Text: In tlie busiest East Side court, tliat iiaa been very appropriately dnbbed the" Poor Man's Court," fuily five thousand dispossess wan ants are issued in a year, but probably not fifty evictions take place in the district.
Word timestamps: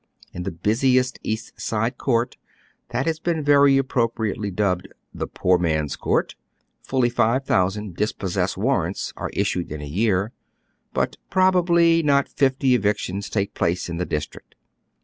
In 0.33 0.43
tlie 0.45 0.63
busiest 0.63 1.19
East 1.21 1.61
Side 1.61 1.99
court, 1.99 2.35
tliat 2.91 3.03
iiaa 3.05 3.21
been 3.21 3.43
very 3.43 3.77
appropriately 3.77 4.51
dnbbed 4.51 4.87
the" 5.13 5.27
Poor 5.37 5.59
Man's 5.59 5.95
Court," 5.95 6.33
fuily 6.83 7.11
five 7.11 7.45
thousand 7.45 7.97
dispossess 7.97 8.57
wan 8.57 8.87
ants 8.87 9.13
are 9.15 9.29
issued 9.31 9.71
in 9.71 9.79
a 9.81 9.85
year, 9.85 10.31
but 10.91 11.17
probably 11.29 12.01
not 12.01 12.27
fifty 12.27 12.73
evictions 12.73 13.29
take 13.29 13.53
place 13.53 13.89
in 13.89 13.97
the 13.97 14.05
district. 14.07 14.55